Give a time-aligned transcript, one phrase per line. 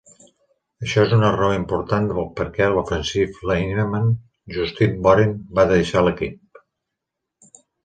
[0.85, 4.09] Això és una raó important de perquè l'"offensive lineman"
[4.57, 6.61] Justin Boren va deixar l'equip.